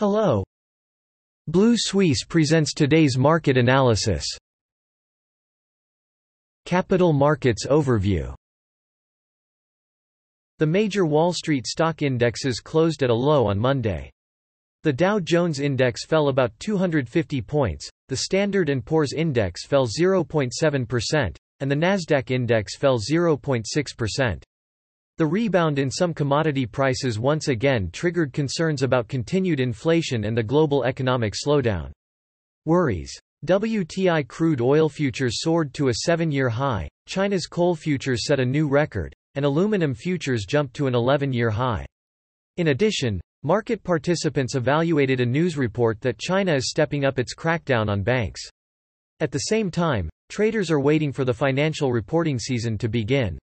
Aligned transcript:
Hello. 0.00 0.42
Blue 1.46 1.74
Suisse 1.76 2.24
presents 2.24 2.72
today's 2.72 3.18
market 3.18 3.58
analysis. 3.58 4.24
Capital 6.64 7.12
Markets 7.12 7.66
Overview 7.66 8.34
The 10.58 10.66
major 10.66 11.04
Wall 11.04 11.34
Street 11.34 11.66
stock 11.66 12.00
indexes 12.00 12.60
closed 12.60 13.02
at 13.02 13.10
a 13.10 13.14
low 13.14 13.48
on 13.48 13.58
Monday. 13.58 14.10
The 14.84 14.92
Dow 14.94 15.20
Jones 15.20 15.60
Index 15.60 16.06
fell 16.06 16.28
about 16.28 16.58
250 16.60 17.42
points, 17.42 17.86
the 18.08 18.16
Standard 18.16 18.72
& 18.84 18.84
Poor's 18.86 19.12
Index 19.12 19.66
fell 19.66 19.86
0.7%, 19.86 21.36
and 21.60 21.70
the 21.70 21.76
Nasdaq 21.76 22.30
Index 22.30 22.74
fell 22.74 22.98
0.6%. 22.98 24.42
The 25.18 25.26
rebound 25.26 25.78
in 25.78 25.90
some 25.90 26.14
commodity 26.14 26.66
prices 26.66 27.18
once 27.18 27.48
again 27.48 27.90
triggered 27.92 28.32
concerns 28.32 28.82
about 28.82 29.08
continued 29.08 29.60
inflation 29.60 30.24
and 30.24 30.36
the 30.36 30.42
global 30.42 30.84
economic 30.84 31.34
slowdown. 31.34 31.92
Worries. 32.64 33.12
WTI 33.46 34.28
crude 34.28 34.60
oil 34.60 34.88
futures 34.88 35.40
soared 35.40 35.72
to 35.74 35.88
a 35.88 35.94
seven-year 36.04 36.50
high, 36.50 36.88
China's 37.06 37.46
coal 37.46 37.74
futures 37.74 38.26
set 38.26 38.38
a 38.38 38.44
new 38.44 38.68
record, 38.68 39.14
and 39.34 39.44
aluminum 39.44 39.94
futures 39.94 40.44
jumped 40.44 40.74
to 40.74 40.86
an 40.86 40.94
11-year 40.94 41.50
high. 41.50 41.86
In 42.58 42.68
addition, 42.68 43.20
market 43.42 43.82
participants 43.82 44.56
evaluated 44.56 45.20
a 45.20 45.26
news 45.26 45.56
report 45.56 46.00
that 46.02 46.18
China 46.18 46.54
is 46.54 46.68
stepping 46.68 47.06
up 47.06 47.18
its 47.18 47.34
crackdown 47.34 47.88
on 47.88 48.02
banks. 48.02 48.42
At 49.20 49.30
the 49.30 49.38
same 49.38 49.70
time, 49.70 50.10
traders 50.28 50.70
are 50.70 50.80
waiting 50.80 51.12
for 51.12 51.24
the 51.24 51.32
financial 51.32 51.92
reporting 51.92 52.38
season 52.38 52.76
to 52.78 52.88
begin. 52.88 53.38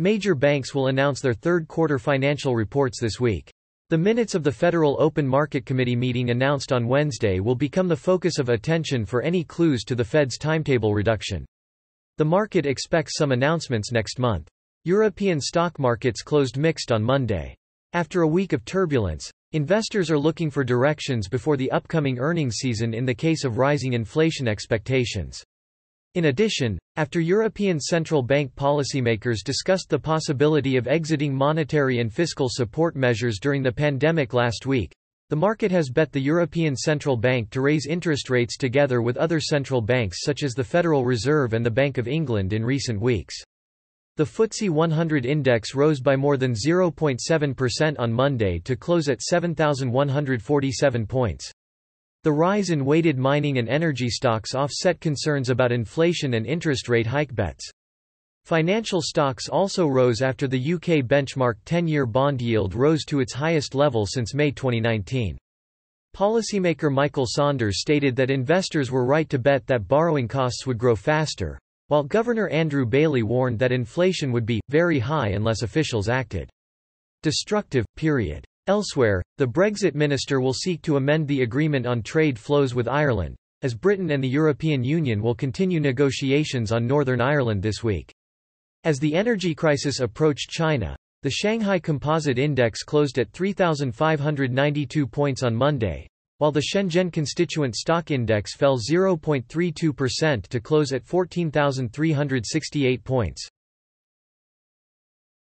Major 0.00 0.36
banks 0.36 0.76
will 0.76 0.86
announce 0.86 1.20
their 1.20 1.34
third 1.34 1.66
quarter 1.66 1.98
financial 1.98 2.54
reports 2.54 3.00
this 3.00 3.18
week. 3.18 3.50
The 3.90 3.98
minutes 3.98 4.36
of 4.36 4.44
the 4.44 4.52
Federal 4.52 4.96
Open 5.02 5.26
Market 5.26 5.66
Committee 5.66 5.96
meeting 5.96 6.30
announced 6.30 6.72
on 6.72 6.86
Wednesday 6.86 7.40
will 7.40 7.56
become 7.56 7.88
the 7.88 7.96
focus 7.96 8.38
of 8.38 8.48
attention 8.48 9.04
for 9.04 9.22
any 9.22 9.42
clues 9.42 9.82
to 9.84 9.96
the 9.96 10.04
Fed's 10.04 10.38
timetable 10.38 10.94
reduction. 10.94 11.44
The 12.16 12.24
market 12.24 12.64
expects 12.64 13.16
some 13.16 13.32
announcements 13.32 13.90
next 13.90 14.20
month. 14.20 14.46
European 14.84 15.40
stock 15.40 15.80
markets 15.80 16.22
closed 16.22 16.56
mixed 16.56 16.92
on 16.92 17.02
Monday. 17.02 17.56
After 17.92 18.22
a 18.22 18.28
week 18.28 18.52
of 18.52 18.64
turbulence, 18.64 19.28
investors 19.50 20.12
are 20.12 20.18
looking 20.18 20.48
for 20.48 20.62
directions 20.62 21.26
before 21.26 21.56
the 21.56 21.72
upcoming 21.72 22.20
earnings 22.20 22.58
season 22.58 22.94
in 22.94 23.04
the 23.04 23.12
case 23.12 23.42
of 23.42 23.58
rising 23.58 23.94
inflation 23.94 24.46
expectations. 24.46 25.42
In 26.18 26.24
addition, 26.24 26.80
after 26.96 27.20
European 27.20 27.78
Central 27.78 28.24
Bank 28.24 28.52
policymakers 28.56 29.44
discussed 29.44 29.88
the 29.88 30.00
possibility 30.00 30.76
of 30.76 30.88
exiting 30.88 31.32
monetary 31.32 32.00
and 32.00 32.12
fiscal 32.12 32.48
support 32.50 32.96
measures 32.96 33.38
during 33.38 33.62
the 33.62 33.70
pandemic 33.70 34.34
last 34.34 34.66
week, 34.66 34.92
the 35.30 35.36
market 35.36 35.70
has 35.70 35.90
bet 35.90 36.10
the 36.10 36.20
European 36.20 36.74
Central 36.74 37.16
Bank 37.16 37.50
to 37.50 37.60
raise 37.60 37.86
interest 37.86 38.30
rates 38.30 38.56
together 38.56 39.00
with 39.00 39.16
other 39.16 39.38
central 39.38 39.80
banks 39.80 40.24
such 40.24 40.42
as 40.42 40.54
the 40.54 40.64
Federal 40.64 41.04
Reserve 41.04 41.52
and 41.52 41.64
the 41.64 41.70
Bank 41.70 41.98
of 41.98 42.08
England 42.08 42.52
in 42.52 42.64
recent 42.64 43.00
weeks. 43.00 43.36
The 44.16 44.24
FTSE 44.24 44.70
100 44.70 45.24
index 45.24 45.76
rose 45.76 46.00
by 46.00 46.16
more 46.16 46.36
than 46.36 46.52
0.7% 46.52 47.94
on 47.96 48.12
Monday 48.12 48.58
to 48.64 48.74
close 48.74 49.08
at 49.08 49.22
7,147 49.22 51.06
points. 51.06 51.52
The 52.24 52.32
rise 52.32 52.70
in 52.70 52.84
weighted 52.84 53.16
mining 53.16 53.58
and 53.58 53.68
energy 53.68 54.10
stocks 54.10 54.54
offset 54.54 55.00
concerns 55.00 55.50
about 55.50 55.70
inflation 55.70 56.34
and 56.34 56.44
interest 56.44 56.88
rate 56.88 57.06
hike 57.06 57.34
bets. 57.34 57.70
Financial 58.44 59.00
stocks 59.00 59.48
also 59.48 59.86
rose 59.86 60.22
after 60.22 60.48
the 60.48 60.72
UK 60.74 61.04
benchmark 61.06 61.54
10-year 61.66 62.06
bond 62.06 62.42
yield 62.42 62.74
rose 62.74 63.04
to 63.04 63.20
its 63.20 63.34
highest 63.34 63.74
level 63.74 64.06
since 64.06 64.34
May 64.34 64.50
2019. 64.50 65.38
Policymaker 66.16 66.92
Michael 66.92 67.26
Saunders 67.28 67.80
stated 67.80 68.16
that 68.16 68.30
investors 68.30 68.90
were 68.90 69.04
right 69.04 69.28
to 69.28 69.38
bet 69.38 69.66
that 69.66 69.86
borrowing 69.86 70.26
costs 70.26 70.66
would 70.66 70.78
grow 70.78 70.96
faster, 70.96 71.58
while 71.86 72.02
Governor 72.02 72.48
Andrew 72.48 72.84
Bailey 72.84 73.22
warned 73.22 73.58
that 73.58 73.70
inflation 73.70 74.32
would 74.32 74.44
be 74.44 74.60
very 74.68 74.98
high 74.98 75.28
unless 75.28 75.62
officials 75.62 76.08
acted. 76.08 76.50
Destructive, 77.22 77.84
period. 77.96 78.44
Elsewhere, 78.68 79.22
the 79.38 79.46
Brexit 79.46 79.94
minister 79.94 80.40
will 80.40 80.52
seek 80.52 80.82
to 80.82 80.96
amend 80.98 81.26
the 81.26 81.40
agreement 81.40 81.86
on 81.86 82.02
trade 82.02 82.38
flows 82.38 82.74
with 82.74 82.86
Ireland, 82.86 83.34
as 83.62 83.74
Britain 83.74 84.10
and 84.10 84.22
the 84.22 84.28
European 84.28 84.84
Union 84.84 85.22
will 85.22 85.34
continue 85.34 85.80
negotiations 85.80 86.70
on 86.70 86.86
Northern 86.86 87.20
Ireland 87.20 87.62
this 87.62 87.82
week. 87.82 88.12
As 88.84 88.98
the 88.98 89.14
energy 89.14 89.54
crisis 89.54 90.00
approached 90.00 90.50
China, 90.50 90.94
the 91.22 91.30
Shanghai 91.30 91.78
Composite 91.78 92.38
Index 92.38 92.82
closed 92.84 93.18
at 93.18 93.32
3,592 93.32 95.06
points 95.06 95.42
on 95.42 95.56
Monday, 95.56 96.06
while 96.36 96.52
the 96.52 96.62
Shenzhen 96.62 97.10
Constituent 97.10 97.74
Stock 97.74 98.10
Index 98.10 98.54
fell 98.54 98.78
0.32% 98.78 100.46
to 100.46 100.60
close 100.60 100.92
at 100.92 101.04
14,368 101.04 103.02
points. 103.02 103.48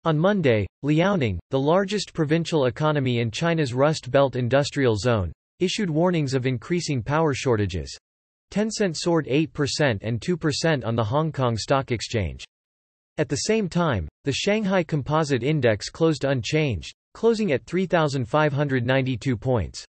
On 0.06 0.20
Monday, 0.20 0.68
Liaoning, 0.84 1.40
the 1.50 1.60
largest 1.60 2.14
provincial 2.14 2.66
economy 2.66 3.20
in 3.20 3.32
China's 3.32 3.74
Rust 3.74 4.12
Belt 4.12 4.36
industrial 4.36 4.98
zone, 4.98 5.32
issued 5.62 5.90
warnings 5.90 6.34
of 6.34 6.46
increasing 6.46 7.02
power 7.02 7.34
shortages. 7.34 7.98
Tencent 8.52 8.98
soared 8.98 9.28
8% 9.28 10.00
and 10.02 10.20
2% 10.20 10.86
on 10.86 10.98
the 10.98 11.04
Hong 11.06 11.32
Kong 11.32 11.56
Stock 11.56 11.92
Exchange. 11.92 12.44
At 13.18 13.30
the 13.30 13.48
same 13.48 13.70
time, 13.70 14.10
the 14.26 14.34
Shanghai 14.34 14.84
Composite 14.84 15.42
Index 15.42 15.90
closed 15.90 16.26
unchanged, 16.26 16.94
closing 17.14 17.54
at 17.54 17.66
3,592 17.66 19.38
points. 19.38 19.86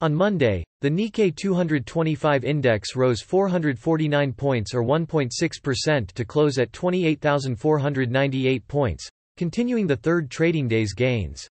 On 0.00 0.12
Monday, 0.12 0.64
the 0.80 0.90
Nikkei 0.90 1.34
225 1.34 2.44
index 2.44 2.96
rose 2.96 3.22
449 3.22 4.32
points 4.32 4.74
or 4.74 4.82
1.6% 4.82 6.12
to 6.12 6.24
close 6.24 6.58
at 6.58 6.72
28,498 6.72 8.68
points, 8.68 9.08
continuing 9.36 9.86
the 9.86 9.96
third 9.96 10.30
trading 10.30 10.68
day's 10.68 10.94
gains. 10.94 11.48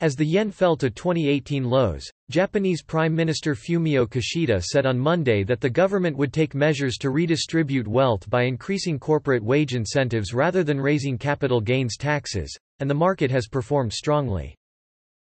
As 0.00 0.14
the 0.14 0.24
yen 0.24 0.52
fell 0.52 0.76
to 0.76 0.90
2018 0.90 1.64
lows, 1.64 2.08
Japanese 2.30 2.84
Prime 2.84 3.12
Minister 3.12 3.56
Fumio 3.56 4.06
Kishida 4.06 4.62
said 4.62 4.86
on 4.86 4.96
Monday 4.96 5.42
that 5.42 5.60
the 5.60 5.68
government 5.68 6.16
would 6.16 6.32
take 6.32 6.54
measures 6.54 6.96
to 6.98 7.10
redistribute 7.10 7.88
wealth 7.88 8.30
by 8.30 8.44
increasing 8.44 9.00
corporate 9.00 9.42
wage 9.42 9.74
incentives 9.74 10.32
rather 10.32 10.62
than 10.62 10.80
raising 10.80 11.18
capital 11.18 11.60
gains 11.60 11.96
taxes, 11.96 12.56
and 12.78 12.88
the 12.88 12.94
market 12.94 13.28
has 13.28 13.48
performed 13.48 13.92
strongly. 13.92 14.54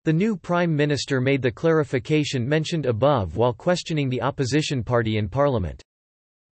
The 0.03 0.11
new 0.11 0.35
prime 0.35 0.75
minister 0.75 1.21
made 1.21 1.41
the 1.41 1.49
clarification 1.49 2.45
mentioned 2.45 2.85
above 2.85 3.37
while 3.37 3.53
questioning 3.53 4.09
the 4.09 4.21
opposition 4.21 4.83
party 4.83 5.17
in 5.17 5.29
parliament. 5.29 5.81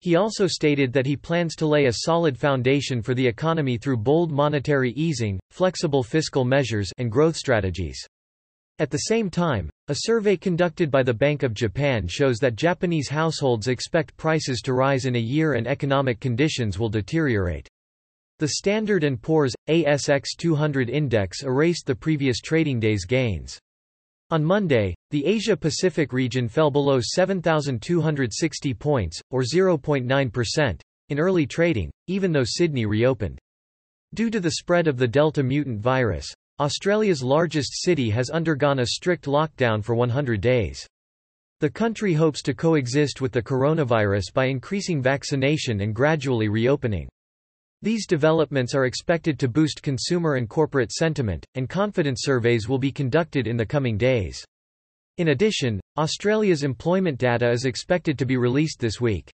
He 0.03 0.17
also 0.17 0.47
stated 0.47 0.91
that 0.91 1.05
he 1.05 1.15
plans 1.15 1.55
to 1.55 1.65
lay 1.65 1.85
a 1.85 1.93
solid 1.93 2.37
foundation 2.37 3.01
for 3.01 3.13
the 3.13 3.25
economy 3.25 3.77
through 3.77 3.95
bold 3.95 4.33
monetary 4.33 4.91
easing, 4.97 5.39
flexible 5.49 6.03
fiscal 6.03 6.43
measures 6.43 6.91
and 6.97 7.09
growth 7.09 7.37
strategies. 7.37 8.05
At 8.79 8.91
the 8.91 8.97
same 8.97 9.29
time, 9.29 9.69
a 9.87 9.95
survey 9.99 10.35
conducted 10.35 10.91
by 10.91 11.03
the 11.03 11.13
Bank 11.13 11.41
of 11.41 11.53
Japan 11.53 12.05
shows 12.09 12.39
that 12.39 12.57
Japanese 12.57 13.07
households 13.07 13.69
expect 13.69 14.17
prices 14.17 14.59
to 14.63 14.73
rise 14.73 15.05
in 15.05 15.15
a 15.15 15.19
year 15.19 15.53
and 15.53 15.67
economic 15.67 16.19
conditions 16.19 16.77
will 16.77 16.89
deteriorate. 16.89 17.69
The 18.39 18.49
Standard 18.49 19.05
& 19.19 19.21
Poor's, 19.21 19.55
ASX 19.69 20.35
200 20.37 20.89
index 20.89 21.43
erased 21.43 21.85
the 21.85 21.95
previous 21.95 22.41
trading 22.41 22.81
day's 22.81 23.05
gains. 23.05 23.57
On 24.33 24.43
Monday, 24.43 24.95
the 25.11 25.27
Asia-Pacific 25.27 26.11
region 26.11 26.47
fell 26.47 26.71
below 26.71 26.99
7,260 26.99 28.73
points, 28.73 29.21
or 29.29 29.43
0.9%, 29.43 30.81
in 31.09 31.19
early 31.19 31.45
trading, 31.45 31.91
even 32.07 32.31
though 32.31 32.43
Sydney 32.43 32.87
reopened. 32.87 33.37
Due 34.15 34.31
to 34.31 34.39
the 34.39 34.53
spread 34.53 34.87
of 34.87 34.97
the 34.97 35.07
Delta 35.07 35.43
mutant 35.43 35.79
virus, 35.79 36.33
Australia's 36.59 37.21
largest 37.21 37.83
city 37.83 38.09
has 38.09 38.31
undergone 38.31 38.79
a 38.79 38.87
strict 38.87 39.25
lockdown 39.25 39.83
for 39.83 39.93
100 39.93 40.41
days. 40.41 40.87
The 41.59 41.69
country 41.69 42.15
hopes 42.15 42.41
to 42.41 42.55
coexist 42.55 43.21
with 43.21 43.33
the 43.33 43.43
coronavirus 43.43 44.33
by 44.33 44.45
increasing 44.45 44.99
vaccination 44.99 45.81
and 45.81 45.93
gradually 45.93 46.49
reopening. 46.49 47.07
These 47.83 48.07
developments 48.07 48.73
are 48.73 48.85
expected 48.85 49.37
to 49.39 49.47
boost 49.49 49.83
consumer 49.83 50.35
and 50.35 50.47
corporate 50.47 50.93
sentiment, 50.93 51.45
and 51.55 51.69
confidence 51.69 52.21
surveys 52.23 52.69
will 52.69 52.77
be 52.77 52.93
conducted 52.93 53.45
in 53.45 53.57
the 53.57 53.65
coming 53.65 53.97
days. 53.97 54.41
In 55.17 55.27
addition, 55.27 55.81
Australia's 55.97 56.63
employment 56.63 57.19
data 57.19 57.51
is 57.51 57.65
expected 57.65 58.17
to 58.17 58.25
be 58.25 58.37
released 58.37 58.79
this 58.79 59.01
week. 59.01 59.29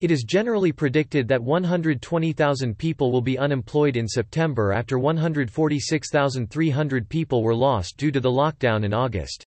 It 0.00 0.12
is 0.12 0.22
generally 0.22 0.70
predicted 0.70 1.26
that 1.26 1.42
120,000 1.42 2.78
people 2.78 3.10
will 3.10 3.20
be 3.20 3.36
unemployed 3.36 3.96
in 3.96 4.06
September 4.06 4.72
after 4.72 5.00
146,300 5.00 7.08
people 7.08 7.42
were 7.42 7.56
lost 7.56 7.96
due 7.96 8.12
to 8.12 8.20
the 8.20 8.30
lockdown 8.30 8.84
in 8.84 8.94
August. 8.94 9.44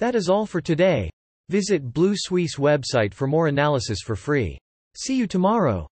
That 0.00 0.14
is 0.14 0.28
all 0.28 0.44
for 0.44 0.60
today. 0.60 1.08
Visit 1.48 1.94
Blue 1.94 2.12
Suisse 2.14 2.56
website 2.56 3.14
for 3.14 3.26
more 3.26 3.46
analysis 3.46 4.02
for 4.02 4.16
free. 4.16 4.58
See 4.94 5.16
you 5.16 5.26
tomorrow. 5.26 5.88